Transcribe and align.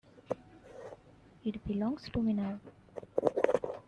It 1.45 1.63
belongs 1.67 2.09
to 2.09 2.23
me 2.23 2.33
now. 2.33 2.59